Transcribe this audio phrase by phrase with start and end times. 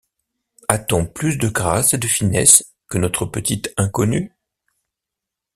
[0.67, 4.35] A-t-on plus de grâce et de finesse que notre petite inconnue?